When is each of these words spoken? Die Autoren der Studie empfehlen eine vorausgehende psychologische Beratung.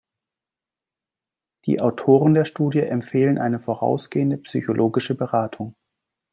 Die 1.65 1.79
Autoren 1.79 2.33
der 2.33 2.45
Studie 2.45 2.79
empfehlen 2.79 3.37
eine 3.37 3.59
vorausgehende 3.59 4.39
psychologische 4.39 5.13
Beratung. 5.13 5.75